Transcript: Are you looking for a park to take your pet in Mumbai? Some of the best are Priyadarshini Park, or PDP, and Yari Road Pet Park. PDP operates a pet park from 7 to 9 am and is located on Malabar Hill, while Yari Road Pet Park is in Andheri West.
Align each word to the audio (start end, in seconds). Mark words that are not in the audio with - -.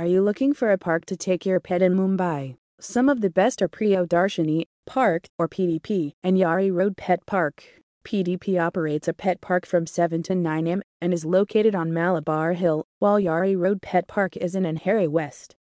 Are 0.00 0.06
you 0.06 0.22
looking 0.22 0.54
for 0.54 0.72
a 0.72 0.78
park 0.78 1.04
to 1.08 1.14
take 1.14 1.44
your 1.44 1.60
pet 1.60 1.82
in 1.82 1.94
Mumbai? 1.94 2.56
Some 2.80 3.10
of 3.10 3.20
the 3.20 3.28
best 3.28 3.60
are 3.60 3.68
Priyadarshini 3.68 4.64
Park, 4.86 5.26
or 5.36 5.46
PDP, 5.46 6.12
and 6.24 6.38
Yari 6.38 6.72
Road 6.72 6.96
Pet 6.96 7.26
Park. 7.26 7.62
PDP 8.02 8.58
operates 8.58 9.08
a 9.08 9.12
pet 9.12 9.42
park 9.42 9.66
from 9.66 9.86
7 9.86 10.22
to 10.22 10.34
9 10.34 10.66
am 10.66 10.82
and 11.02 11.12
is 11.12 11.26
located 11.26 11.74
on 11.74 11.92
Malabar 11.92 12.54
Hill, 12.54 12.86
while 12.98 13.20
Yari 13.20 13.54
Road 13.54 13.82
Pet 13.82 14.08
Park 14.08 14.38
is 14.38 14.54
in 14.54 14.62
Andheri 14.62 15.06
West. 15.06 15.54